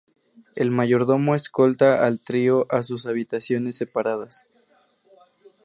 El 0.55 0.71
mayordomo 0.71 1.35
escolta 1.35 2.03
al 2.03 2.19
trío 2.21 2.65
a 2.71 2.81
sus 2.81 3.05
habitaciones 3.05 3.75
separadas. 3.75 4.47